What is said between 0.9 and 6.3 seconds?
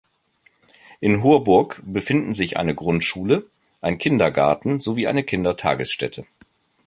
In Horburg befinden sich eine Grundschule, ein Kindergarten sowie eine Kindertagesstätte.